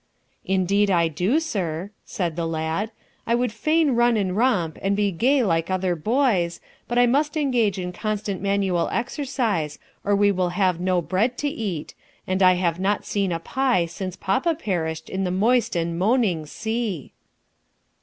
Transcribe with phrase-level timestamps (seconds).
[0.45, 2.89] "Indeed, I do, sir," said the lad.
[3.27, 7.37] "I would fain run and romp and be gay like other boys, but I must
[7.37, 11.93] engage in constant manual exercise, or we will have no bread to eat,
[12.25, 16.47] and I have not seen a pie since papa perished in the moist and moaning
[16.47, 17.11] sea."